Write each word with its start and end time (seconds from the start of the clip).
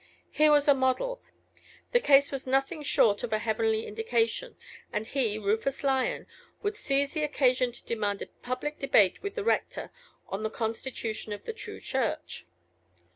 Here 0.31 0.49
was 0.49 0.67
a 0.67 0.73
model: 0.73 1.21
the 1.91 1.99
case 1.99 2.31
was 2.31 2.47
nothing 2.47 2.81
short 2.81 3.21
of 3.23 3.31
a 3.31 3.37
heavenly 3.37 3.85
indication, 3.85 4.55
and 4.91 5.05
he, 5.05 5.37
Rufus 5.37 5.83
Lyon, 5.83 6.25
would 6.63 6.75
seize 6.75 7.13
the 7.13 7.21
occasion 7.23 7.71
to 7.71 7.85
demand 7.85 8.23
a 8.23 8.31
public 8.41 8.79
debate 8.79 9.21
with 9.21 9.35
the 9.35 9.43
rector 9.43 9.91
on 10.27 10.41
the 10.41 10.49
constitution 10.49 11.33
of 11.33 11.43
the 11.43 11.53
true 11.53 11.79
Church. 11.79 12.47